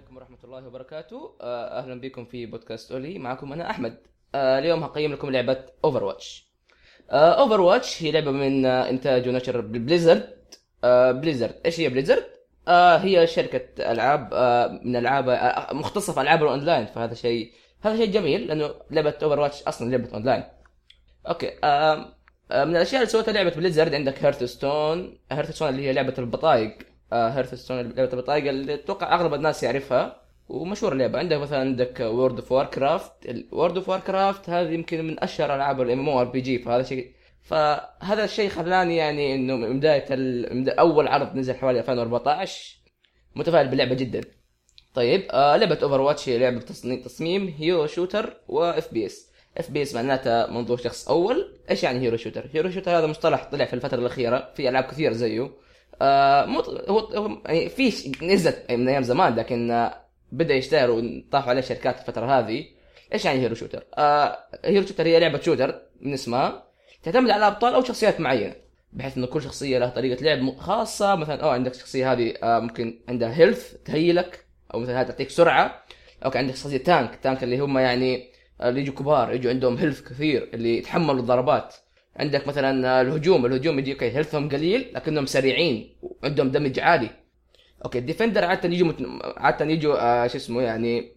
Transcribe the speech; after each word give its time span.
عليكم 0.00 0.16
ورحمة 0.16 0.38
الله 0.44 0.66
وبركاته. 0.66 1.36
آه، 1.40 1.78
أهلا 1.78 2.00
بكم 2.00 2.24
في 2.24 2.46
بودكاست 2.46 2.92
أولي. 2.92 3.18
معكم 3.18 3.52
أنا 3.52 3.70
أحمد. 3.70 3.96
آه، 4.34 4.58
اليوم 4.58 4.82
هقيم 4.82 5.12
لكم 5.12 5.30
لعبة 5.30 5.64
أوفر 5.84 6.04
واتش 6.04 6.46
أوفر 7.10 7.60
واتش 7.60 8.02
هي 8.02 8.10
لعبة 8.10 8.30
من 8.30 8.66
آه، 8.66 8.90
إنتاج 8.90 9.28
ونشر 9.28 9.60
بليزرد 9.60 10.36
بليزرد 10.84 11.54
إيش 11.66 11.80
هي 11.80 11.88
بليزرد؟ 11.88 12.24
هي 12.68 13.26
شركة 13.26 13.92
ألعاب 13.92 14.34
من 14.84 14.96
ألعاب 14.96 15.30
مختصة 15.74 16.12
في 16.12 16.20
ألعاب 16.20 16.42
الأونلاين. 16.42 16.86
فهذا 16.86 17.14
شيء 17.14 17.52
هذا 17.80 17.96
شيء 17.96 18.06
جميل 18.10 18.46
لأنه 18.46 18.74
لعبة 18.90 19.14
أوفر 19.22 19.40
واتش 19.40 19.62
أصلا 19.62 19.90
لعبة 19.90 20.14
أونلاين. 20.14 20.44
أوكي. 21.28 21.50
من 22.50 22.76
الأشياء 22.76 23.02
اللي 23.02 23.12
سوتها 23.12 23.32
لعبة 23.32 23.50
بليزرد 23.50 23.94
عندك 23.94 24.24
هيرثستون 24.24 25.18
هيرثستون 25.32 25.68
اللي 25.68 25.82
هي 25.82 25.92
لعبة 25.92 26.14
البطايق. 26.18 26.89
هيرثستون 27.12 27.80
لعبه 27.80 28.12
البطايق 28.12 28.48
اللي 28.48 28.74
أتوقع 28.74 29.14
أغلب 29.14 29.34
الناس 29.34 29.62
يعرفها 29.62 30.20
ومشهور 30.48 30.92
اللعبة. 30.92 31.18
عندك 31.18 31.36
مثلا 31.36 31.60
عندك 31.60 32.00
وورلد 32.00 32.36
اوف 32.38 32.52
وار 32.52 32.66
كرافت 32.66 33.12
وورلد 33.52 33.76
اوف 33.76 33.88
وار 33.88 34.00
كرافت 34.00 34.50
هذه 34.50 34.70
يمكن 34.70 35.04
من 35.04 35.20
أشهر 35.22 35.54
ألعاب 35.54 35.80
ال 35.80 36.00
MMORPG 36.00 36.58
فهذا 36.58 36.82
شيء 36.82 37.12
فهذا 37.42 38.24
الشيء 38.24 38.48
خلاني 38.48 38.96
يعني 38.96 39.34
إنه 39.34 39.56
من 39.56 39.78
بداية 39.78 40.04
ال... 40.10 40.70
أول 40.70 41.08
عرض 41.08 41.36
نزل 41.36 41.54
حوالي 41.54 41.78
2014 41.80 42.76
متفائل 43.36 43.68
باللعبة 43.68 43.94
جدا. 43.94 44.20
طيب 44.94 45.26
آه 45.30 45.56
لعبة 45.56 45.78
اوفر 45.82 46.00
واتش 46.00 46.28
هي 46.28 46.38
لعبة 46.38 46.60
تصميم 46.60 47.02
تصميم 47.02 47.54
hero 47.58 47.86
shooter 47.86 48.30
و 48.30 48.36
FPS 48.48 49.30
FPS 49.58 49.94
معناتها 49.94 50.50
منظور 50.50 50.76
شخص 50.76 51.08
أول. 51.08 51.58
إيش 51.70 51.82
يعني 51.82 52.00
hero 52.00 52.16
shooter 52.16 52.46
hero 52.52 52.70
shooter 52.70 52.98
هذا 52.98 53.06
مصطلح 53.06 53.44
طلع 53.52 53.64
في 53.64 53.74
الفترة 53.74 53.98
الأخيرة 53.98 54.52
في 54.54 54.68
ألعاب 54.68 54.84
كثير 54.84 55.12
زيه. 55.12 55.50
آه 56.00 56.46
مو 56.46 56.60
هو 56.88 57.42
يعني 57.46 57.68
في 57.68 58.12
نزلت 58.22 58.66
من 58.70 58.88
أيام 58.88 59.02
زمان 59.02 59.34
لكن 59.34 59.70
آه 59.70 59.94
بدا 60.32 60.54
يشتهر 60.54 60.90
وطاحوا 60.90 61.50
عليه 61.50 61.60
شركات 61.60 61.98
الفترة 62.00 62.38
هذه. 62.38 62.64
إيش 63.12 63.24
يعني 63.24 63.40
hero 63.40 63.54
shooter؟ 63.54 63.84
آه 63.94 64.38
hero 64.64 64.86
shooter 64.86 65.06
هي 65.06 65.20
لعبة 65.20 65.40
shooter 65.40 65.82
من 66.00 66.12
اسمها 66.12 66.64
تعتمد 67.02 67.30
على 67.30 67.46
أبطال 67.46 67.74
أو 67.74 67.84
شخصيات 67.84 68.20
معينة 68.20 68.54
بحيث 68.92 69.16
انه 69.16 69.26
كل 69.26 69.42
شخصية 69.42 69.78
لها 69.78 69.88
طريقة 69.88 70.22
لعب 70.24 70.56
خاصة. 70.56 71.14
مثلا 71.14 71.42
آه 71.42 71.52
عندك 71.52 71.74
الشخصية 71.74 72.12
هذه 72.12 72.34
آه 72.42 72.60
ممكن 72.60 73.00
عندها 73.08 73.34
health 73.36 73.74
تهيلك 73.84 74.44
أو 74.74 74.78
مثلا 74.80 75.00
هذه 75.00 75.06
تعطيك 75.06 75.30
سرعة. 75.30 75.84
أو 76.24 76.30
عندك 76.34 76.54
شخصية 76.54 76.76
tank 76.78 77.16
tank 77.22 77.42
اللي 77.44 77.58
هم 77.58 77.78
يعني 77.78 78.30
آه، 78.60 78.68
اللي 78.68 78.80
يجوا 78.80 78.94
كبار 78.94 79.34
يجوا 79.34 79.50
عندهم 79.50 79.76
health 79.76 80.00
كثير 80.08 80.50
اللي 80.54 80.78
يتحملوا 80.78 81.20
الضربات. 81.20 81.74
عندك 82.16 82.48
مثلا 82.48 83.00
الهجوم 83.00 83.46
الهجوم 83.46 83.78
يجي 83.78 83.92
أوكي 83.92 84.10
health 84.10 84.39
هم 84.39 84.48
قليل 84.48 84.92
لكنهم 84.94 85.26
سريعين 85.26 85.94
وعندهم 86.02 86.50
damage 86.50 86.80
عالي. 86.80 87.10
أوكي 87.84 87.98
ال 87.98 88.03
defender 88.03 88.44
عادة 88.44 88.68
يجوا 88.68 88.88
مت... 88.88 88.96
عادة 89.36 89.64
يجوا 89.64 90.24
آه 90.24 90.26
شو 90.26 90.36
اسمه 90.36 90.62
يعني 90.62 91.12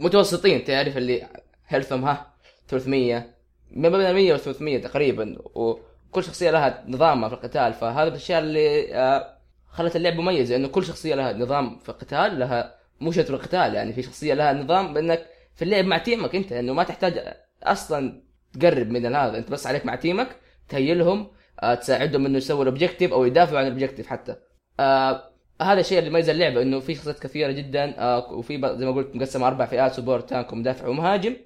متوسطين 0.00 0.64
تعرف 0.64 0.96
اللي 0.96 1.28
health 1.68 1.95
هم 1.95 2.04
ها 2.04 2.34
300 2.68 3.26
ما 3.70 3.88
بين 3.88 4.14
100 4.14 4.32
و 4.34 4.36
300 4.36 4.78
تقريبا 4.78 5.36
وكل 5.54 6.24
شخصية 6.24 6.50
لها 6.50 6.84
نظامها 6.88 7.28
في 7.28 7.34
القتال 7.34 7.72
فهذا 7.72 8.08
الأشياء 8.08 8.40
اللي 8.40 8.94
آه 8.94 9.38
خلت 9.70 9.96
اللعبه 9.96 10.22
مميزه 10.22 10.56
انه 10.56 10.68
كل 10.68 10.84
شخصية 10.84 11.14
لها 11.14 11.32
نظام 11.32 11.78
في 11.78 11.88
القتال 11.88 12.38
لها 12.38 12.74
مو 13.00 13.12
شرط 13.12 13.30
القتال 13.30 13.74
يعني 13.74 13.92
في 13.92 14.02
شخصية 14.02 14.34
لها 14.34 14.52
نظام 14.52 14.94
بأنك 14.94 15.26
في 15.54 15.62
اللعب 15.62 15.84
مع 15.84 15.98
team 15.98 16.27
ك 16.27 16.34
أنت 16.34 16.52
انه 16.52 16.72
ما 16.72 16.82
تحتاج 16.82 17.34
أصلا 17.62 18.22
تقرب 18.60 18.90
من 18.90 19.14
هذا 19.14 19.38
انت 19.38 19.50
بس 19.50 19.66
عليك 19.66 19.86
مع 19.86 19.94
team 19.94 20.21
ك 20.21 20.28
تهيلهم 20.68 21.26
آه، 21.62 21.74
تساعدهم 21.74 22.26
إنه 22.26 22.36
يسووا 22.36 22.62
ال 22.62 22.67
objective 22.67 23.12
أو 23.12 23.24
يدافعوا 23.24 23.58
عن 23.58 23.64
ال 23.66 23.70
objective 23.70 24.06
حتى. 24.06 24.36
آه 24.80 25.32
هذا 25.62 25.80
الشيء 25.80 25.98
اللي 25.98 26.10
يميز 26.10 26.28
اللعبة 26.28 26.62
إنه 26.62 26.80
في 26.80 26.94
شخصيات 26.94 27.18
كثيرة 27.18 27.52
جدا 27.52 27.94
آه 27.98 28.32
وفي 28.32 28.76
زي 28.76 28.86
ما 28.86 28.92
قلت 28.92 29.16
مقسمة 29.16 29.46
أربع 29.48 29.66
فئات 29.66 29.92
support 29.92 30.30
tank 30.30 30.52
ومدافع 30.52 30.88
ومهاجم. 30.88 31.36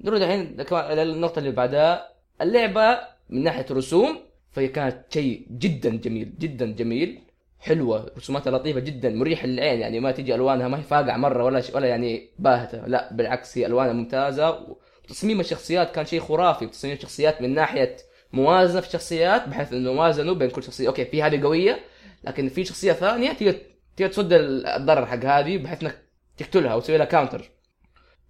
نروح 0.00 0.20
الحين 0.20 0.56
للنقطه 0.90 1.38
اللي 1.38 1.50
بعدها. 1.50 2.08
اللعبة 2.40 2.98
من 3.30 3.42
ناحية 3.42 3.66
رسوم 3.70 4.18
فهي 4.50 4.68
كانت 4.68 4.96
شيء 5.12 5.46
جدا 5.50 5.96
جميل 5.96 6.38
جدا 6.38 6.72
جميل 6.72 7.20
حلوة 7.58 8.12
رسوماتها 8.16 8.50
لطيفة 8.50 8.80
جدا 8.80 9.10
مريحه 9.10 9.46
للعين 9.46 9.80
يعني 9.80 10.00
ما 10.00 10.12
تجي 10.12 10.34
ألوانها 10.34 10.68
ما 10.68 10.78
هي 10.78 10.82
فاقعة 10.82 11.16
مرة 11.16 11.44
ولا. 11.44 11.62
ولا 11.74 11.86
يعني 11.86 12.30
باهتة 12.38 12.86
لا 12.86 13.12
بالعكس 13.12 13.58
هي 13.58 13.66
ألوانها 13.66 13.92
ممتازة 13.92 14.76
وتصميم 15.04 15.40
الشخصيات 15.40 15.94
كان 15.94 16.06
شيء 16.06 16.20
خرافي. 16.20 16.66
تصميم 16.66 16.94
الشخصيات 16.94 17.42
من 17.42 17.54
ناحية 17.54 17.96
موازنة 18.32 18.80
في 18.80 18.86
الشخصيات 18.86 19.48
بحيث 19.48 19.72
إنه 19.72 19.90
وازنوا 19.90 20.34
بين 20.34 20.50
كل 20.50 20.62
شخصية. 20.62 20.88
أوكي 20.88 21.04
في 21.04 21.22
هذه 21.22 21.42
قوية 21.42 21.80
لكن 22.24 22.48
في 22.48 22.64
شخصية 22.64 22.92
ثانية 22.92 23.32
تقدر 23.32 23.56
تقدر 23.96 24.12
تصد 24.12 24.32
الضرر 24.32 25.06
حق 25.06 25.24
هذه 25.24 25.56
بحيث 25.58 25.82
إنك 25.82 25.98
تقتلها 26.36 26.74
وتسوي 26.74 26.98
لها 26.98 27.06
counter 27.06 27.50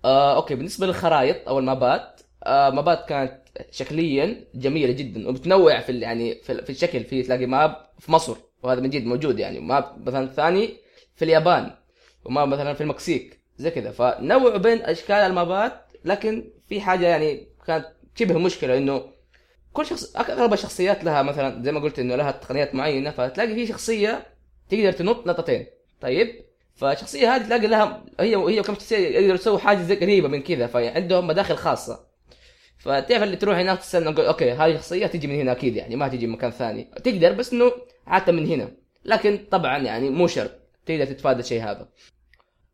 آه 0.04 0.36
أوكي 0.36 0.54
بالنسبة 0.54 0.86
للخرائط 0.86 1.48
أو 1.48 1.58
ال 1.58 1.71
map 1.71 2.08
ات 2.08 2.20
آه 2.44 2.70
map 2.70 2.99
ات 2.99 3.08
كانت 3.08 3.40
شكليا 3.70 4.44
جميلة 4.54 4.92
جدا 4.92 5.28
وبتنوع 5.28 5.80
في 5.80 6.00
يعني 6.00 6.34
في 6.34 6.70
الشكل. 6.70 7.04
في 7.04 7.22
تلاقي 7.22 7.46
map 7.46 7.76
في 7.98 8.12
مصر 8.12 8.36
وهذا 8.62 8.80
من 8.80 8.90
جد 8.90 9.04
موجود 9.04 9.38
يعني. 9.38 9.60
map 9.60 10.08
مثلا 10.08 10.26
ثاني 10.26 10.76
في 11.14 11.24
اليابان 11.24 11.70
و 12.24 12.30
map 12.30 12.48
مثلا 12.48 12.74
في 12.74 12.80
المكسيك 12.80 13.40
زي 13.56 13.70
كذا. 13.70 13.90
فنوعوا 13.90 14.58
بين 14.58 14.82
أشكال 14.82 15.16
ال 15.16 15.30
map 15.30 15.70
ات 15.70 15.83
لكن 16.04 16.50
في 16.68 16.80
حاجة 16.80 17.06
يعني 17.06 17.48
كانت 17.66 17.86
شبه 18.14 18.38
مشكلة 18.38 18.78
إنه 18.78 19.14
كل 19.72 19.86
شخص 19.86 20.16
أغلب 20.16 20.52
الشخصيات 20.52 21.04
لها 21.04 21.22
مثلا 21.22 21.62
زي 21.62 21.72
ما 21.72 21.80
قلت 21.80 21.98
إنه 21.98 22.16
لها 22.16 22.30
تقنيات 22.30 22.74
معينة 22.74 23.10
فتلاقي 23.10 23.54
في 23.54 23.66
شخصية 23.66 24.26
تقدر 24.68 24.92
تنط 24.92 25.26
نطتين. 25.26 25.66
طيب؟ 26.00 26.44
فالشخصية 26.74 27.36
هذه 27.36 27.42
تلاقي 27.42 27.66
لها 27.66 28.04
هي 28.20 28.36
وهي 28.36 28.60
وكم 28.60 28.74
شخصية 28.74 28.96
يقدروا 28.96 29.34
يسووا 29.34 29.58
حاجة 29.58 29.82
زي 29.82 29.96
قريبة 29.96 30.28
من 30.28 30.42
كذا 30.42 30.66
فعندهم 30.66 31.26
مداخل 31.26 31.56
خاصة. 31.56 32.06
فتعرف 32.78 33.22
اللي 33.22 33.36
تروح 33.36 33.58
هناك 33.58 33.78
تستنى 33.78 34.28
أوكي 34.28 34.52
هذه 34.52 34.76
شخصية 34.76 35.06
تجي 35.06 35.26
من 35.26 35.34
هنا 35.34 35.52
أكيد 35.52 35.76
يعني 35.76 35.96
ما 35.96 36.08
تجي 36.08 36.26
من 36.26 36.32
مكان 36.32 36.50
ثاني. 36.50 36.84
تقدر 37.04 37.32
بس 37.32 37.52
إنه 37.52 37.72
عادة 38.06 38.32
من 38.32 38.46
هنا. 38.46 38.70
لكن 39.04 39.38
طبعا 39.50 39.78
يعني 39.78 40.10
مو 40.10 40.26
شرط 40.26 40.50
تقدر 40.86 41.04
تتفادى 41.04 41.40
الشيء 41.40 41.62
هذا. 41.62 41.88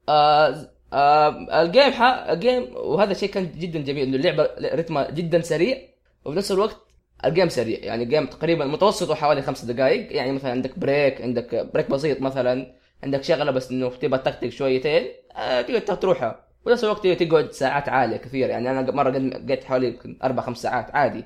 آه 0.08 0.70
آه 0.92 1.62
ال 1.62 1.68
game 1.68 1.92
ح... 1.92 2.02
ال 2.02 2.17
game 2.17 2.76
وهذا 2.76 3.12
الشيء 3.12 3.28
كان 3.30 3.52
جدا 3.58 3.80
جميل 3.80 4.06
إنه 4.06 4.16
اللعبة 4.16 4.50
رتمها 4.74 5.10
جدا 5.10 5.40
سريع 5.40 5.78
وفي 6.24 6.36
نفس 6.36 6.52
الوقت 6.52 6.76
ال 7.24 7.29
game 7.29 7.48
سريع. 7.48 7.78
يعني 7.78 8.02
ال 8.04 8.09
game 8.09 8.26
تقريبا 8.26 8.64
متوسطه 8.64 9.14
حوالي 9.14 9.42
خمس 9.42 9.64
دقائق. 9.64 10.12
يعني 10.16 10.32
مثلا 10.32 10.50
عندك 10.50 10.78
break 10.78 11.20
عندك 11.22 11.70
break 11.74 11.90
بسيط 11.90 12.20
مثلا 12.20 12.74
عندك 13.02 13.24
شغلة 13.24 13.50
بس 13.50 13.70
إنه 13.70 13.90
تبغى 13.90 14.18
تكتك 14.18 14.48
شويتين 14.48 15.06
آه 15.36 15.60
تقدر 15.60 15.94
تروحها. 15.94 16.46
ونفس 16.66 16.84
الوقت 16.84 17.06
تقعد 17.06 17.52
ساعات 17.52 17.88
عالية 17.88 18.16
كثير. 18.16 18.50
يعني 18.50 18.70
أنا 18.70 18.90
مرة 18.90 19.10
قعدت 19.10 19.64
حوالي 19.64 19.98
أربع 20.24 20.42
خمس 20.42 20.62
ساعات 20.62 20.94
عادي. 20.94 21.24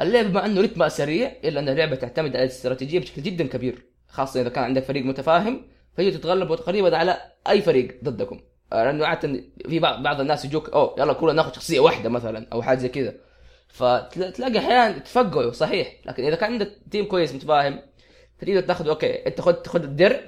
اللعبه 0.00 0.28
مع 0.28 0.46
إنه 0.46 0.60
رتمها 0.60 0.88
سريع 0.88 1.32
إلا 1.44 1.60
إن 1.60 1.68
اللعبة 1.68 1.96
تعتمد 1.96 2.36
على 2.36 2.44
الاستراتيجية 2.44 3.00
بشكل 3.00 3.22
جدا 3.22 3.46
كبير 3.46 3.82
خاصة 4.08 4.40
إذا 4.40 4.48
كان 4.48 4.64
عندك 4.64 4.82
فريق 4.82 5.04
متفاهم 5.04 5.66
فهي 5.96 6.10
تتغلب 6.10 6.54
تقريبا 6.54 6.96
على 6.96 7.16
أي 7.48 7.62
فريق 7.62 8.00
ضدكم. 8.04 8.40
لأنه 8.82 9.06
عاده 9.06 9.44
في 9.68 9.78
بعض 9.78 10.20
الناس 10.20 10.44
يجوك 10.44 10.70
أوه 10.70 10.94
يلا 10.98 11.12
كلنا 11.12 11.32
ناخذ 11.32 11.52
شخصية 11.52 11.80
واحدة 11.80 12.08
مثلا 12.08 12.46
أو 12.52 12.62
حاجة 12.62 12.78
زي 12.78 12.88
كذا. 12.88 13.14
فتلاقي 13.68 14.58
أحيانا 14.58 14.98
تفقعوا 14.98 15.52
صحيح. 15.52 15.96
لكن 16.06 16.24
إذا 16.24 16.36
كان 16.36 16.52
عندك 16.52 16.72
team 16.90 17.04
كويس 17.04 17.34
متفاهم 17.34 17.80
فتقدر 18.38 18.60
تاخذ 18.60 18.88
أوكي 18.88 19.26
أنت 19.26 19.40
خذ 19.40 19.66
خذ 19.66 19.82
الدرع 19.82 20.20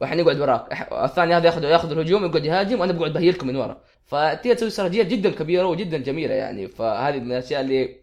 وإحنا 0.00 0.22
نقعد 0.22 0.40
وراك. 0.40 0.92
الثاني 0.92 1.34
هذا 1.34 1.46
ياخذ 1.46 1.64
ياخذ 1.64 1.90
الهجوم 1.90 2.24
يقعد 2.24 2.44
يهاجم 2.44 2.80
وأنا 2.80 2.92
بقعد 2.92 3.12
بهيلكم 3.12 3.46
من 3.46 3.56
ورا. 3.56 3.80
فتقدر 4.04 4.54
تسوي 4.54 4.68
استراتيجيات 4.68 5.06
جدا 5.06 5.30
كبيرة 5.30 5.66
وجدا 5.66 5.98
جميلة 5.98 6.34
يعني. 6.34 6.68
فهذه 6.68 7.18
من 7.18 7.32
الأشياء 7.32 7.60
اللي 7.60 7.96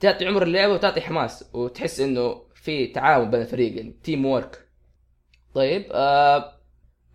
تعطي 0.00 0.26
عمر 0.26 0.42
اللعبة 0.42 0.72
وتعطي 0.72 1.00
حماس 1.00 1.44
وتحس 1.54 2.00
إنه 2.00 2.42
في 2.54 2.86
تعاون 2.86 3.30
بين 3.30 3.40
الفريق 3.40 3.76
يعني. 3.76 3.96
teamwork 4.04 4.66
طيب 5.54 5.86
آه 5.92 6.52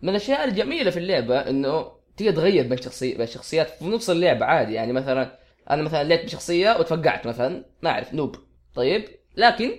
من 0.02 0.08
الأشياء 0.08 0.44
الجميلة 0.44 0.90
في 0.90 0.96
اللعبة 0.96 1.38
إنه 1.38 1.95
تقدر 2.16 2.32
تغير 2.32 2.66
بين 2.66 2.82
شخصي 2.82 3.14
بين 3.14 3.26
شخصيات 3.26 3.70
في 3.70 3.84
نص 3.84 4.10
اللعبة 4.10 4.46
عادي. 4.46 4.74
يعني 4.74 4.92
مثلا 4.92 5.38
أنا 5.70 5.82
مثلا 5.82 6.04
لعبت 6.04 6.24
بشخصية 6.24 6.76
وتفقعت 6.78 7.26
مثلا 7.26 7.64
ما 7.82 7.90
أعرف 7.90 8.14
noob. 8.14 8.36
طيب؟ 8.74 9.04
لكن 9.36 9.70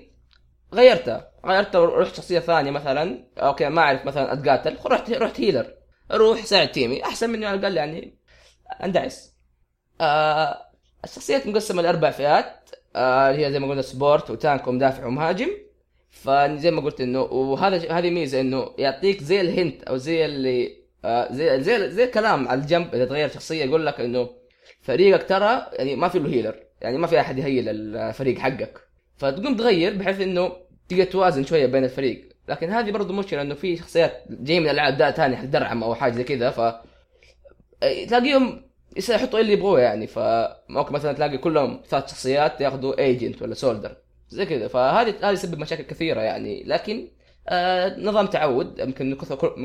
غيرتها. 0.73 1.31
غيرتها 1.45 1.79
ورحت 1.79 2.15
شخصية 2.15 2.39
ثانية 2.39 2.71
مثلا 2.71 3.27
أوكي 3.37 3.69
ما 3.69 3.81
أعرف 3.81 4.05
مثلا 4.05 4.33
أتقاتل 4.33 4.77
رحت 4.85 5.11
رحت 5.11 5.39
healer 5.39 5.73
أروح 6.11 6.45
ساعد 6.45 6.71
team 6.71 6.92
ي. 6.92 7.03
أحسن 7.03 7.29
مني 7.29 7.45
على 7.45 7.59
الأقل 7.59 7.77
يعني 7.77 8.17
أندعس. 8.83 9.33
آه 10.01 10.57
الشخصيات 11.03 11.47
مقسمة 11.47 11.81
لأربع 11.81 12.11
فئات. 12.11 12.69
آه 12.95 13.31
هي 13.31 13.51
زي 13.51 13.59
ما 13.59 13.67
قلنا 13.67 13.81
سبورت 13.81 14.29
وتانك 14.29 14.67
ومدافع 14.67 15.05
ومهاجم. 15.05 15.49
فزي 16.09 16.71
ما 16.71 16.81
قلت 16.81 17.01
إنه 17.01 17.21
وهذا 17.21 17.91
هذه 17.91 18.09
ميزة 18.09 18.41
إنه 18.41 18.73
يعطيك 18.77 19.23
زي 19.23 19.41
الهنت 19.41 19.83
أو 19.83 19.97
زي 19.97 20.25
اللي 20.25 20.86
زي 21.31 21.63
زي 21.63 21.89
زي 21.89 22.07
كلام 22.07 22.47
على 22.47 22.61
الجنب 22.61 22.95
إذا 22.95 23.05
تغير 23.05 23.29
شخصية 23.29 23.63
يقول 23.65 23.85
لك 23.85 23.99
إنه 23.99 24.29
فريقك 24.81 25.29
ترى 25.29 25.67
يعني 25.73 25.95
ما 25.95 26.07
في 26.07 26.19
له 26.19 26.29
هيلر 26.29 26.55
يعني 26.81 26.97
ما 26.97 27.07
في 27.07 27.19
أحد 27.19 27.37
يهيل 27.37 27.69
الفريق 27.69 28.37
حقك. 28.37 28.79
فتقوم 29.17 29.55
تغير 29.55 29.97
بحيث 29.97 30.21
إنه 30.21 30.51
تقدر 30.89 31.03
توازن 31.03 31.43
شوية 31.43 31.65
بين 31.65 31.83
الفريق. 31.83 32.29
لكن 32.49 32.69
هذه 32.69 32.91
برضو 32.91 33.13
مشكلة 33.13 33.41
إنه 33.41 33.55
في 33.55 33.77
شخصيات 33.77 34.23
جاية 34.29 34.59
من 34.59 34.69
ألعاب 34.69 34.97
ده 34.97 35.11
ثاني 35.11 35.37
حق 35.37 35.45
درعم 35.45 35.83
أو 35.83 35.95
حاجة 35.95 36.11
زي 36.11 36.23
كذا. 36.23 36.49
ف 36.49 36.59
تلاقيهم 38.07 38.63
يحطوا 39.09 39.39
اللي 39.39 39.53
يبغوه 39.53 39.79
يعني. 39.79 40.07
فممكن 40.07 40.93
مثلا 40.93 41.13
تلاقي 41.13 41.37
كلهم 41.37 41.81
ثلاث 41.89 42.11
شخصيات 42.11 42.61
ياخذوا 42.61 42.99
agent 42.99 43.41
ولا 43.41 43.53
soldier 43.53 43.97
زي 44.29 44.45
كذا. 44.45 44.67
فهذه 44.67 45.13
هذه 45.21 45.35
تسبب 45.35 45.59
مشاكل 45.59 45.83
كثيرة 45.83 46.21
يعني. 46.21 46.63
لكن 46.63 47.07
آه 47.47 47.99
نظام 47.99 48.25
تعود. 48.25 48.79
يمكن 48.79 49.15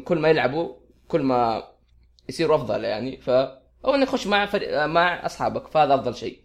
كل 0.05 0.19
ما 0.19 0.29
يلعبوا 0.29 0.75
كل 1.13 1.23
ما 1.23 1.63
يصيروا 2.29 2.57
أفضل 2.57 2.85
يعني 2.85 3.17
ف 3.17 3.31
أو 3.85 3.95
انك 3.95 4.09
تخش 4.09 4.27
مع 4.27 4.47
فريق 4.47 4.85
مع 4.85 5.27
أصحابك 5.27 5.67
فهذا 5.69 5.95
أفضل 5.95 6.15
شيء. 6.15 6.39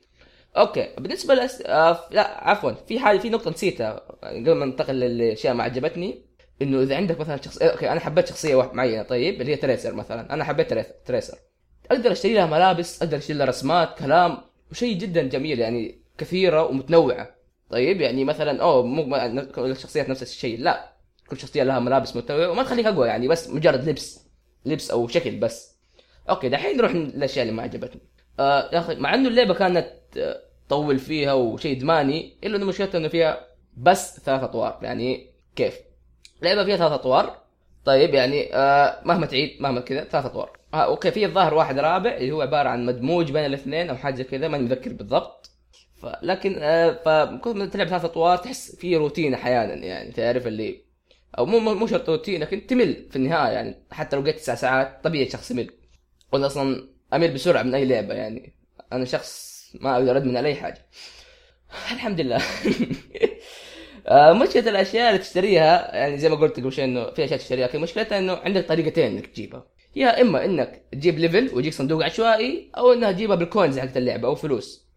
أوكي 0.57 0.89
بالنسبة 0.97 1.33
لأس... 1.33 1.63
آه 1.65 1.99
لا 2.11 2.49
عفوا 2.49 2.71
في 2.71 2.99
حاجة 2.99 3.17
في 3.17 3.29
نقطة 3.29 3.51
نسيتها 3.51 4.01
قبل 4.23 4.51
ما 4.51 4.65
ننتقل 4.65 4.95
للأشياء 4.95 5.53
ما 5.53 5.63
عجبتني 5.63 6.25
إنه 6.61 6.81
إذا 6.81 6.95
عندك 6.95 7.19
مثلا 7.19 7.41
شخص 7.41 7.57
أوكي 7.57 7.91
أنا 7.91 7.99
حبيت 7.99 8.27
شخصية 8.27 8.71
معينة 8.73 9.03
طيب 9.03 9.41
اللي 9.41 9.51
هي 9.51 9.55
تريسر 9.55 9.93
مثلا 9.93 10.33
أنا 10.33 10.43
حبيت 10.43 10.73
تريسر. 11.05 11.37
أقدر 11.91 12.11
أشتري 12.11 12.33
لها 12.33 12.45
ملابس 12.45 13.01
أقدر 13.01 13.17
أشتري 13.17 13.37
لها 13.37 13.45
رسمات 13.45 13.99
كلام 13.99 14.37
وشيء 14.71 14.97
جدا 14.97 15.23
جميل 15.23 15.59
يعني 15.59 16.01
كثيرة 16.17 16.63
ومتنوعة. 16.63 17.35
طيب 17.69 18.01
يعني 18.01 18.25
مثلا 18.25 18.61
اوه 18.61 18.83
مو 18.85 19.15
الشخصيات 19.65 20.09
نفس 20.09 20.21
الشيء 20.21 20.59
لا 20.59 20.93
كل 21.29 21.39
شخصية 21.39 21.63
لها 21.63 21.79
ملابس 21.79 22.15
متنوعة 22.15 22.49
وما 22.51 22.63
تخليك 22.63 22.85
أقوى 22.85 23.07
يعني 23.07 23.27
بس 23.27 23.49
مجرد 23.49 23.89
لبس. 23.89 24.26
لبس 24.67 24.91
أو 24.91 25.07
شكل 25.07 25.31
بس. 25.35 25.77
أوكي 26.29 26.49
دحين 26.49 26.77
نروح 26.77 26.91
للاشياء 26.91 27.43
اللي 27.45 27.55
ما 27.55 27.63
عجبتني. 27.63 28.01
آه 28.39 28.69
يا 28.73 28.79
أخي 28.79 28.95
مع 28.95 29.13
إنه 29.13 29.29
اللعبة 29.29 29.53
كانت 29.53 29.87
آه، 30.17 30.41
طول 30.69 30.99
فيها 30.99 31.33
وشيء 31.33 31.77
ادماني 31.77 32.37
إلا 32.43 32.57
إنه 32.57 32.65
مشكلتها 32.65 32.97
إنه 32.97 33.07
فيها 33.07 33.47
بس 33.77 34.19
ثلاث 34.19 34.43
أطوار. 34.43 34.79
يعني 34.81 35.31
كيف؟ 35.55 35.79
لعبة 36.41 36.65
فيها 36.65 36.77
ثلاث 36.77 36.91
أطوار. 36.91 37.37
طيب 37.85 38.13
يعني 38.13 38.55
آه 38.55 39.01
مهما 39.05 39.25
تعيد 39.25 39.61
مهما 39.61 39.81
كذا 39.81 40.03
ثلاث 40.03 40.25
أطوار. 40.25 40.57
آه 40.73 40.77
okay 40.85 41.11
في 41.11 41.25
الظاهر 41.25 41.53
واحد 41.53 41.79
رابع 41.79 42.15
اللي 42.17 42.31
هو 42.31 42.41
عبارة 42.41 42.69
عن 42.69 42.85
مدموج 42.85 43.31
بين 43.31 43.45
الاثنين 43.45 43.89
أو 43.89 43.95
حاجة 43.95 44.23
كذا 44.23 44.47
ماني 44.47 44.63
متذكر 44.63 44.93
بالضبط. 44.93 45.51
لكن 46.21 46.55
آه 46.61 47.39
ما 47.45 47.65
تلعب 47.65 47.87
ثلاث 47.87 48.05
أطوار 48.05 48.37
تحس 48.37 48.75
في 48.75 48.97
روتين 48.97 49.33
أحيانا 49.33 49.73
يعني 49.73 50.11
تعرف 50.11 50.47
اللي 50.47 50.86
أو 51.37 51.45
مو 51.45 51.59
مو 51.59 51.87
شرط 51.87 52.09
روتين 52.09 52.41
لكن 52.41 52.67
تمل 52.67 53.07
في 53.09 53.15
النهاية 53.15 53.53
يعني. 53.53 53.75
حتى 53.91 54.15
لو 54.15 54.21
قعدت 54.21 54.39
تسع 54.39 54.55
ساعات 54.55 55.03
طبيعي 55.03 55.29
شخص 55.29 55.51
يمل. 55.51 55.69
وأنا 56.33 56.45
أصلا 56.45 56.87
أمل 57.13 57.33
بسرعة 57.33 57.63
من 57.63 57.75
أي 57.75 57.85
لعبة 57.85 58.13
يعني. 58.13 58.53
أنا 58.93 59.05
شخص 59.05 59.57
ما 59.81 59.95
أقدر 59.95 60.17
ادمن 60.17 60.37
على 60.37 60.47
أي 60.47 60.55
حاجة. 60.55 60.85
الحمد 61.93 62.21
لله. 62.21 62.41
آه، 64.07 64.33
مشكلة 64.33 64.69
الأشياء 64.69 65.09
اللي 65.09 65.19
تشتريها 65.19 65.95
يعني 65.95 66.17
زي 66.17 66.29
ما 66.29 66.35
قلت 66.35 66.59
قبل 66.59 66.71
شوي 66.71 66.85
إنه 66.85 67.11
في 67.11 67.25
أشياء 67.25 67.39
تشتريها 67.39 67.67
لكن 67.67 67.81
مشكلتها 67.81 68.19
إنه 68.19 68.33
عندك 68.33 68.67
طريقتين 68.67 69.05
إنك 69.05 69.27
تجيبها. 69.27 69.65
يا 69.95 70.21
إما 70.21 70.45
إنك 70.45 70.85
تجيب 70.91 71.19
level 71.19 71.49
ويجيك 71.53 71.73
صندوق 71.73 72.05
عشوائي 72.05 72.71
أو 72.77 72.93
إنها 72.93 73.11
تجيبها 73.11 73.35
بال 73.35 73.48
coins 73.48 73.79
حقت 73.79 73.97
اللعبة 73.97 74.27
أو 74.27 74.35
فلوس. 74.35 74.87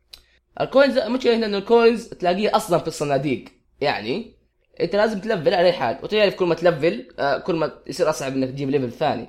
ال 0.60 0.67
coins 0.67 0.98
المشكلة 0.98 1.36
هنا 1.36 1.46
إنه 1.46 1.58
ال 1.58 1.67
coins 1.67 2.08
تلاقيه 2.08 2.56
أصلا 2.56 2.78
في 2.78 2.88
الصناديق. 2.88 3.44
يعني 3.80 4.39
انت 4.84 4.96
لازم 4.96 5.20
تلفل 5.20 5.54
على 5.54 5.66
أي 5.66 5.72
حال. 5.72 5.98
وتعرف 6.02 6.34
كل 6.34 6.44
ما 6.46 6.54
تلفل 6.54 7.08
آه، 7.18 7.38
كل 7.38 7.54
ما 7.54 7.72
يصير 7.86 8.10
أصعب 8.10 8.32
إنك 8.32 8.48
تجيب 8.48 8.70
level 8.70 8.92
ثاني. 8.92 9.28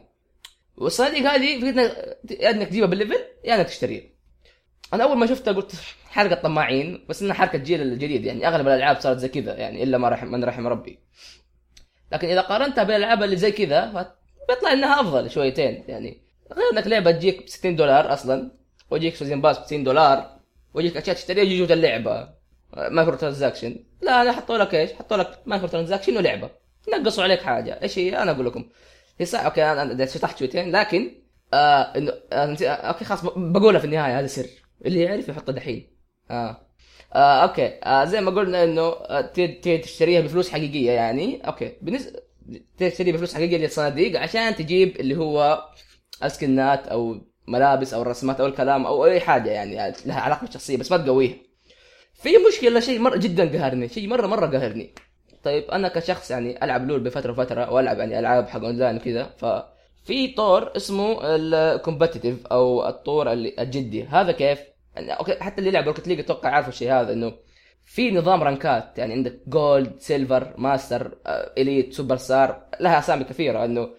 والصناديق 0.77 1.31
هذه 1.31 1.61
فكرتها 1.61 2.15
يا 2.39 2.49
إنك 2.49 2.67
تجيبها 2.67 2.87
بال 2.87 2.96
level 2.96 3.19
يا 3.43 3.55
إنك 3.55 3.67
تشتريها. 3.67 4.03
أنا 4.93 5.03
أول 5.03 5.17
ما 5.17 5.25
شفتها 5.25 5.53
قلت 5.53 5.71
حركة 6.05 6.35
طماعين 6.35 7.05
بس 7.09 7.21
إنها 7.21 7.33
حركة 7.33 7.55
الجيل 7.55 7.81
الجديد 7.81 8.25
يعني 8.25 8.47
أغلب 8.47 8.67
الألعاب 8.67 8.99
صارت 8.99 9.17
زي 9.17 9.27
كذا 9.27 9.55
يعني 9.55 9.83
إلا 9.83 9.97
ما 9.97 10.09
رحم 10.09 10.27
من 10.27 10.43
رحم 10.43 10.67
ربي. 10.67 10.99
لكن 12.11 12.27
إذا 12.27 12.41
قارنتها 12.41 12.83
بالألعاب 12.83 13.23
اللي 13.23 13.35
زي 13.35 13.51
كذا 13.51 14.11
بيطلع 14.49 14.73
إنها 14.73 15.01
أفضل 15.01 15.31
شويتين 15.31 15.83
يعني. 15.87 16.21
غير 16.53 16.65
إنك 16.73 16.87
لعبة 16.87 17.11
تجيك 17.11 17.43
ب 17.43 17.47
60 17.47 17.75
دولار 17.75 18.13
أصلا 18.13 18.51
ويجيك 18.89 19.15
season 19.15 19.41
pass 19.41 19.59
ب 19.59 19.63
60 19.65 19.83
دولار 19.83 20.39
ويجيك 20.73 20.97
أشياء 20.97 21.15
تشتريها 21.15 21.43
يجي 21.43 21.57
جوه 21.57 21.73
اللعبة. 21.73 22.40
micro 22.77 23.15
transaction 23.15 23.75
لا 24.01 24.21
أنا 24.21 24.31
حطوا 24.31 24.57
لك 24.57 24.75
إيش؟ 24.75 24.93
حطوا 24.93 25.17
لك 25.17 25.39
micro 25.45 25.67
transaction 25.67 26.17
ولعبة. 26.17 26.49
نقصوا 26.93 27.23
عليك 27.23 27.41
حاجة. 27.41 27.81
إيش 27.81 27.99
هي؟ 27.99 28.17
أنا 28.21 28.31
أقول 28.31 28.45
لكم. 28.45 28.69
هي 29.19 29.25
صح 29.25 29.45
okay 29.45 29.63
أنا 29.63 30.05
فتحت 30.05 30.37
شويتين 30.37 30.71
لكن 30.71 31.11
آه 31.53 31.81
إنه 31.81 32.13
آه 32.33 32.67
okay 32.67 33.05
خلاص 33.05 33.21
بقولها 33.25 33.79
في 33.79 33.85
النهاية 33.85 34.19
هذا 34.19 34.27
سر. 34.27 34.45
اللي 34.85 35.01
يعرف 35.01 35.29
يحطه 35.29 35.53
دحين. 35.53 35.97
آه, 36.31 36.57
آه 37.13 37.43
okay. 37.43 37.67
آه 37.83 38.05
زي 38.05 38.21
ما 38.21 38.31
قلنا 38.31 38.63
إنه 38.63 38.81
آه 38.81 39.21
تشتريها 39.81 40.21
بفلوس 40.21 40.49
حقيقية 40.49 40.91
يعني. 40.91 41.47
okay. 41.47 41.73
بالنسبة 41.81 42.19
تشتريها 42.77 43.13
بفلوس 43.13 43.33
حقيقية 43.33 43.57
للصناديق 43.57 44.19
عشان 44.19 44.55
تجيب 44.55 44.99
اللي 44.99 45.17
هو 45.17 45.65
السكنات 46.23 46.87
أو 46.87 47.17
ملابس 47.47 47.93
أو 47.93 48.01
رسمات 48.01 48.39
أو 48.39 48.45
الكلام 48.45 48.85
أو 48.85 49.05
أي 49.05 49.19
حاجة 49.19 49.49
يعني 49.49 49.93
لها 50.05 50.19
علاقة 50.19 50.45
بالشخصية 50.45 50.77
بس 50.77 50.91
ما 50.91 50.97
تقويها. 50.97 51.50
في 52.21 52.29
مشكلة 52.49 52.79
شيء 52.79 52.99
مره 52.99 53.17
جدا 53.17 53.57
قهرني 53.57 53.87
شيء 53.87 54.07
مرة 54.07 54.27
مرة 54.27 54.45
قهرني. 54.45 54.93
طيب 55.43 55.63
أنا 55.63 55.87
كشخص 55.87 56.31
يعني 56.31 56.63
ألعب 56.63 56.87
لول 56.87 56.99
بفترة 56.99 57.31
وفترة 57.31 57.73
وألعب 57.73 57.99
يعني 57.99 58.19
ألعاب 58.19 58.49
حق 58.49 58.63
اونلاين 58.63 58.95
وكذا 58.95 59.23
ف 59.23 59.45
في 60.03 60.27
طور 60.27 60.75
اسمه 60.75 61.19
ال 61.23 61.34
competitive 61.34 62.47
أو 62.47 62.87
الطور 62.87 63.31
الجدي. 63.31 64.03
هذا 64.03 64.31
كيف؟ 64.31 64.59
يعني 64.95 65.11
okay 65.11 65.39
حتى 65.39 65.57
اللي 65.57 65.69
يلعب 65.69 65.87
روكت 65.87 66.07
ليج 66.07 66.19
أتوقع 66.19 66.49
عارف 66.49 66.67
الشيء 66.67 66.91
هذا 66.91 67.13
إنه 67.13 67.33
في 67.85 68.11
نظام 68.11 68.43
رانكات. 68.43 68.97
يعني 68.97 69.13
عندك 69.13 69.41
gold 69.47 69.95
silver 69.99 70.53
master 70.57 71.17
elite 71.57 71.93
superstar 71.93 72.65
لها 72.79 72.99
أسامي 72.99 73.23
كثيرة 73.23 73.65
إنه 73.65 73.89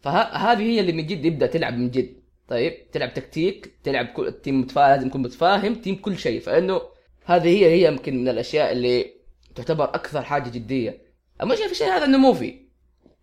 فهذه 0.00 0.62
هي 0.62 0.80
اللي 0.80 0.92
من 0.92 1.06
جد 1.06 1.24
يبدأ 1.24 1.46
تلعب 1.46 1.74
من 1.74 1.90
جد. 1.90 2.16
طيب 2.48 2.90
تلعب 2.92 3.14
تكتيك 3.14 3.74
تلعب 3.84 4.06
كل 4.06 4.32
team 4.32 4.60
متفاهم 4.60 4.90
لازم 4.90 5.06
يكون 5.06 5.22
متفاهم 5.22 5.74
team 5.74 5.96
كل 5.96 6.18
شيء. 6.18 6.40
فإنه 6.40 6.80
هذه 7.24 7.48
هي 7.48 7.66
هي 7.66 7.84
يمكن 7.88 8.16
من 8.16 8.28
الأشياء 8.28 8.72
اللي 8.72 9.14
تعتبر 9.54 9.84
أكثر 9.84 10.22
حاجة 10.22 10.50
جدية. 10.50 11.02
المشكلة 11.42 11.66
في 11.66 11.72
الشيء 11.72 11.88
هذا 11.88 12.04
إنه 12.04 12.18
مو 12.18 12.34
في. 12.34 12.60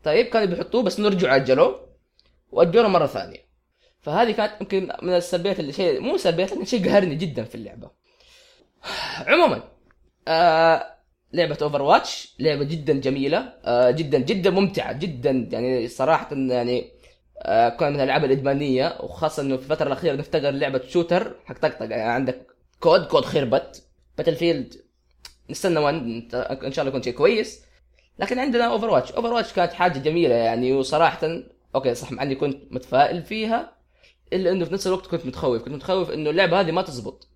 طيب 0.03 0.25
كانوا 0.25 0.47
بيحطوه 0.47 0.83
بس 0.83 0.99
نرجع 0.99 1.33
أجلوه 1.33 1.87
وأجلوه 2.51 2.87
مرة 2.87 3.05
ثانية. 3.05 3.47
فهذه 4.01 4.31
كانت 4.31 4.61
يمكن 4.61 4.89
من 5.01 5.13
السلبيات 5.13 5.59
اللي 5.59 5.73
شيء 5.73 5.99
مو 5.99 6.17
سلبيات 6.17 6.51
لكن 6.51 6.65
شيء 6.65 6.85
قهرني 6.89 7.15
جدا 7.15 7.43
في 7.43 7.55
اللعبة. 7.55 7.91
عموما 9.27 9.63
آه 10.27 10.97
لعبة 11.33 11.57
اوفر 11.61 11.81
واتش 11.81 12.35
لعبة 12.39 12.63
جدا 12.63 12.93
جميلة 12.93 13.53
آه 13.65 13.91
جدا 13.91 14.17
جدا 14.17 14.49
ممتعة 14.49 14.93
جدا 14.93 15.31
يعني 15.51 15.87
صراحة 15.87 16.35
يعني 16.35 16.91
آه 17.41 17.69
كان 17.69 17.93
من 17.93 17.99
الألعاب 17.99 18.25
الإدمانية 18.25 18.97
وخاصة 18.99 19.43
إنه 19.43 19.57
في 19.57 19.63
الفترة 19.63 19.87
الأخيرة 19.87 20.15
نفتقر 20.15 20.51
لعبة 20.51 20.81
shooter 20.87 21.35
حق 21.45 21.57
طقطقة 21.59 21.85
يعني 21.85 22.11
عندك 22.11 22.47
كود 22.79 23.05
كود 23.05 23.25
خربت. 23.25 23.86
باتل 24.17 24.35
فيلد 24.35 24.73
نستنى 25.49 25.89
إن 25.89 26.71
شاء 26.71 26.85
الله 26.85 26.87
يكون 26.87 27.01
شيء 27.01 27.13
كويس. 27.13 27.65
لكن 28.19 28.39
عندنا 28.39 28.65
اوفر 28.65 28.89
واتش 28.89 29.11
اوفر 29.11 29.33
واتش 29.33 29.53
كانت 29.53 29.73
حاجة 29.73 29.99
جميلة 29.99 30.35
يعني 30.35 30.73
وصراحة 30.73 31.41
okay 31.75 31.95
صح 31.95 32.11
مع 32.11 32.23
إني 32.23 32.35
كنت 32.35 32.57
متفائل 32.71 33.23
فيها 33.23 33.77
إلا 34.33 34.51
إنه 34.51 34.65
في 34.65 34.73
نفس 34.73 34.87
الوقت 34.87 35.07
كنت 35.07 35.25
متخوف. 35.25 35.61
كنت 35.61 35.73
متخوف 35.73 36.11
إنه 36.11 36.29
اللعبة 36.29 36.59
هذه 36.59 36.71
ما 36.71 36.81
تزبط. 36.81 37.27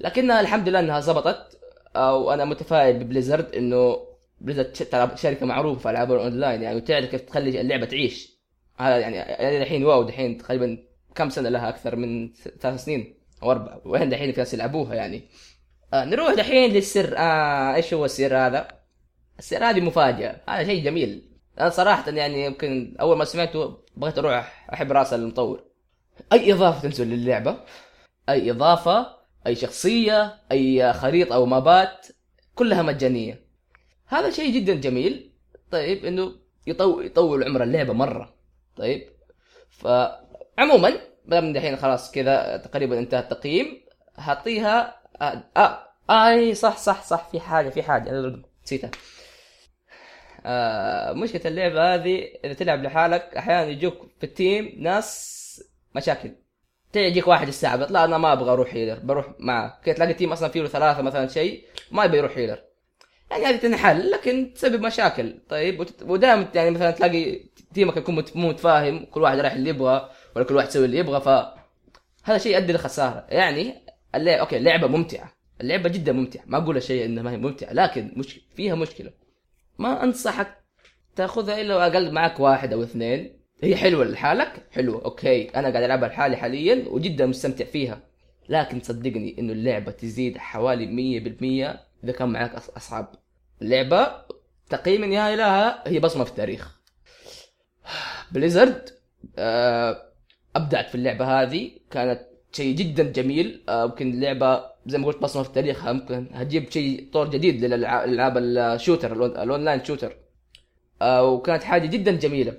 لكنها 0.00 0.40
الحمد 0.40 0.68
لله 0.68 0.80
إنها 0.80 1.00
زبطت 1.00 1.58
أو 1.96 2.32
أنا 2.32 2.44
متفائل 2.44 3.04
ببليزرد 3.04 3.54
إنه 3.54 3.96
بليزرد 4.40 4.74
شركة 5.16 5.46
معروفة 5.46 5.80
في 5.80 5.90
العاب 5.90 6.12
الأونلاين 6.12 6.62
يعني 6.62 6.76
وتعرف 6.76 7.10
كيف 7.10 7.20
تخلي 7.20 7.60
اللعبة 7.60 7.86
تعيش. 7.86 8.38
هذا 8.76 8.98
يعني 8.98 9.16
يعني 9.16 9.62
الحين 9.62 9.84
واو 9.84 10.02
دحين 10.02 10.38
تقريبا 10.38 10.78
كم 11.14 11.30
سنة 11.30 11.48
لها؟ 11.48 11.68
أكثر 11.68 11.96
من 11.96 12.32
ثلاث 12.60 12.84
سنين 12.84 13.14
أو 13.42 13.50
أربع. 13.50 13.80
وين 13.84 14.08
دحين 14.08 14.32
في 14.32 14.40
ناس 14.40 14.54
يلعبوها 14.54 14.94
يعني؟ 14.94 15.22
آه 15.94 16.04
نروح 16.04 16.34
دحين 16.34 16.70
للسر. 16.72 17.14
آه 17.18 17.74
إيش 17.74 17.94
هو 17.94 18.04
السر 18.04 18.36
هذا؟ 18.36 18.68
السر 19.38 19.64
هذه 19.64 19.80
مفاجأة. 19.80 20.40
هذا 20.48 20.64
شيء 20.64 20.84
جميل. 20.84 21.28
أنا 21.60 21.70
صراحة 21.70 22.10
يعني 22.10 22.44
يمكن 22.44 22.96
أول 23.00 23.16
ما 23.16 23.24
سمعته 23.24 23.78
بغيت 23.96 24.18
أروح 24.18 24.68
أحب 24.72 24.92
رأس 24.92 25.12
المطور. 25.12 25.64
أي 26.32 26.52
إضافة 26.52 26.80
تنزل 26.80 27.08
للعبة؟ 27.08 27.56
أي 28.28 28.50
إضافة؟ 28.50 29.06
أي 29.46 29.54
شخصية؟ 29.54 30.40
أي 30.52 30.92
خريطة 30.92 31.34
أو 31.34 31.46
مابات؟ 31.46 32.06
كلها 32.54 32.82
مجانية. 32.82 33.44
هذا 34.06 34.30
شيء 34.30 34.54
جدا 34.54 34.74
جميل. 34.74 35.32
طيب 35.70 36.04
إنه 36.04 36.32
يطول 36.66 37.06
يطول 37.06 37.44
عمر 37.44 37.62
اللعبة 37.62 37.92
مرة. 37.92 38.34
طيب 38.76 39.08
فعموما 39.70 40.92
دام 41.26 41.52
دحين 41.52 41.76
خلاص 41.76 42.10
كذا 42.10 42.56
تقريبا 42.56 42.98
انتهى 42.98 43.20
التقييم 43.20 43.66
هعطيها 44.16 44.97
آه, 45.22 45.44
آه, 45.56 45.88
آي 46.10 46.54
صح 46.54 46.76
صح 46.76 47.02
صح 47.02 47.28
في 47.28 47.40
حاجة 47.40 47.68
في 47.68 47.82
حاجة. 47.82 48.32
نسيتها. 48.64 48.90
آه 50.46 51.12
مشكلة 51.12 51.42
اللعبة 51.44 51.94
هذه 51.94 52.24
إذا 52.44 52.52
تلعب 52.52 52.82
لحالك 52.82 53.36
أحيانا 53.36 53.70
يجوك 53.70 54.06
في 54.18 54.24
ال 54.26 54.35
team 54.35 54.72
ناس 54.78 55.38
مشاكل. 55.96 56.32
تيجيك 56.92 57.28
واحد 57.28 57.48
يستعبط 57.48 57.90
لا 57.90 58.04
أنا 58.04 58.18
ما 58.18 58.32
أبغى 58.32 58.52
أروح 58.52 58.74
healer 58.74 58.98
بروح 58.98 59.26
معه 59.38 59.80
كي 59.84 59.92
تلاقي 59.94 60.14
team 60.14 60.32
أصلا 60.32 60.48
فيه 60.48 60.66
ثلاثة 60.66 61.02
مثلا 61.02 61.28
شيء 61.28 61.64
ما 61.90 62.04
يبي 62.04 62.18
يروح 62.18 62.38
healer 62.38 62.58
يعني 63.30 63.44
هذه 63.46 63.56
تنحل 63.56 64.10
لكن 64.10 64.52
تسبب 64.54 64.80
مشاكل. 64.80 65.40
طيب 65.48 65.86
ودائما 66.02 66.48
يعني 66.54 66.70
مثلا 66.70 66.90
تلاقي 66.90 67.40
team 67.74 67.92
ك 67.92 67.96
يكون 67.96 68.14
مو 68.14 68.48
متفاهم 68.48 69.04
كل 69.04 69.22
واحد 69.22 69.38
رايح 69.38 69.52
اللي 69.52 69.70
يبغى 69.70 70.10
ولا 70.36 70.44
كل 70.44 70.56
واحد 70.56 70.68
يسوي 70.68 70.84
اللي 70.84 70.98
يبغى 70.98 71.20
ف 71.20 71.28
هذا 72.24 72.38
شيء 72.38 72.54
يؤدي 72.54 72.72
لخسارة. 72.72 73.26
يعني 73.28 73.87
اللعبه 74.14 74.40
okay 74.40 74.56
اللعبة 74.56 74.86
ممتعة. 74.86 75.32
اللعبة 75.60 75.88
جدا 75.88 76.12
ممتعة. 76.12 76.42
ما 76.46 76.58
أقول 76.58 76.82
شيء 76.82 77.04
إنها 77.04 77.22
ما 77.22 77.30
هي 77.30 77.36
ممتعة 77.36 77.72
لكن 77.72 78.12
مش 78.16 78.40
فيها 78.54 78.74
مشكلة. 78.74 79.10
ما 79.78 80.04
أنصحك 80.04 80.58
تأخذها 81.16 81.60
إلا 81.60 81.86
أقل 81.86 82.12
معك 82.12 82.40
واحد 82.40 82.72
أو 82.72 82.82
اثنين. 82.82 83.38
هي 83.62 83.76
حلوة 83.76 84.04
لحالك؟ 84.04 84.66
حلوة 84.70 85.04
okay. 85.04 85.48
أنا 85.48 85.70
قاعد 85.70 85.82
ألعبها 85.84 86.08
لحالي 86.08 86.36
حاليا 86.36 86.88
وجدا 86.88 87.26
مستمتع 87.26 87.64
فيها. 87.64 88.02
لكن 88.48 88.80
صدقني 88.80 89.36
إنه 89.38 89.52
اللعبة 89.52 89.92
تزيد 89.92 90.38
حوالي 90.38 90.86
100% 90.86 91.78
إذا 92.04 92.12
كان 92.12 92.28
معك 92.28 92.54
أصحاب. 92.54 93.08
اللعبة 93.62 94.08
تقييم 94.70 95.04
النهائي 95.04 95.36
لها 95.36 95.88
هي 95.88 95.98
بصمة 95.98 96.24
في 96.24 96.30
التاريخ. 96.30 96.80
بليزرد 98.32 98.90
آه، 99.38 100.02
أبدعت 100.56 100.88
في 100.88 100.94
اللعبة 100.94 101.42
هذه. 101.42 101.70
كانت 101.90 102.27
شيء 102.52 102.74
جدا 102.76 103.02
جميل. 103.02 103.62
آه، 103.68 103.86
ممكن 103.86 104.10
اللعبه 104.10 104.64
زي 104.86 104.98
ما 104.98 105.06
قلت 105.06 105.18
بصمة 105.22 105.42
في 105.42 105.52
تاريخها 105.52 105.92
ممكن 105.92 106.26
هتجيب 106.32 106.70
شيء 106.70 107.08
طور 107.12 107.30
جديد 107.30 107.64
للألعاب 107.64 108.38
ال 108.38 108.47
shooter 108.47 109.12
ال 109.42 109.48
online 109.48 109.84
shooter. 109.84 110.16
آه، 111.02 111.24
وكانت 111.24 111.62
حاجة 111.62 111.86
جدا 111.86 112.12
جميلة. 112.12 112.58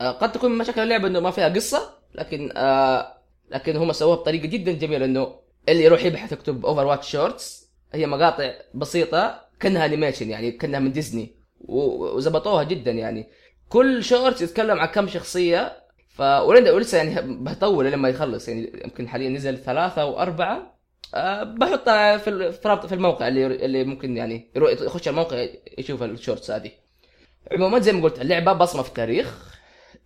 آه، 0.00 0.10
قد 0.10 0.32
تكون 0.32 0.50
من 0.50 0.58
مشاكل 0.58 0.80
اللعبة 0.80 1.08
إنه 1.08 1.20
ما 1.20 1.30
فيها 1.30 1.48
قصة 1.48 1.90
لكن 2.14 2.52
آه 2.56 3.14
لكن 3.50 3.76
هم 3.76 3.92
سووها 3.92 4.16
بطريقة 4.16 4.46
جدا 4.46 4.72
جميلة 4.72 5.04
إنه 5.04 5.34
اللي 5.68 5.84
يروح 5.84 6.04
يبحث 6.04 6.32
يكتب 6.32 6.66
اوفر 6.66 6.86
واتش 6.86 7.10
shorts 7.10 7.68
هي 7.92 8.06
مقاطع 8.06 8.52
بسيطة 8.74 9.40
كأنها 9.60 9.86
animation 9.86 10.30
يعني 10.30 10.52
كأنها 10.52 10.80
من 10.80 10.92
ديزني 10.92 11.34
وزبطوها 11.60 12.62
جدا 12.62 12.90
يعني. 12.90 13.26
كل 13.68 14.04
shorts 14.04 14.42
يتكلم 14.42 14.78
عن 14.78 14.86
كم 14.86 15.08
شخصية 15.08 15.83
ف 16.14 16.20
ولسه 16.20 16.98
يعني 16.98 17.36
بطول 17.44 17.92
لما 17.92 18.08
يخلص 18.08 18.48
يعني 18.48 18.80
يمكن 18.84 19.08
حاليا 19.08 19.28
نزل 19.28 19.58
ثلاثة 19.58 20.02
أو 20.02 20.20
أربعة 20.20 20.78
أه 21.14 21.42
بحطها 21.42 22.16
في 22.16 22.52
في 22.88 22.92
الموقع 22.92 23.28
اللي 23.28 23.46
اللي 23.46 23.84
ممكن 23.84 24.16
يعني 24.16 24.50
يخش 24.56 25.08
الموقع 25.08 25.46
يشوف 25.78 26.02
ال 26.02 26.09
shorts 26.09 26.50
هذه. 26.50 26.70
عموما 27.52 27.78
زي 27.78 27.92
ما 27.92 28.02
قلت 28.02 28.20
اللعبة 28.20 28.52
بصمة 28.52 28.82
في 28.82 28.88
التاريخ. 28.88 29.54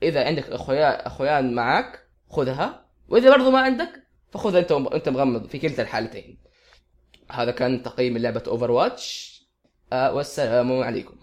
إذا 0.03 0.25
عندك 0.27 0.51
اخويا 0.51 1.07
أخويان 1.07 1.55
معك 1.55 2.09
خذها. 2.31 2.85
وإذا 3.09 3.31
برضو 3.31 3.51
ما 3.51 3.61
عندك 3.61 3.91
فخذها 4.31 4.61
أنت 4.61 4.73
وأنت 4.73 5.09
مغمض 5.09 5.47
في 5.47 5.59
كلتا 5.59 5.83
الحالتين. 5.83 6.39
هذا 7.31 7.51
كان 7.51 7.83
تقييم 7.83 8.19
لعبه 8.19 8.43
اوفر 8.47 8.71
واتش 8.71 9.39
والسلام 9.93 10.83
عليكم. 10.83 11.17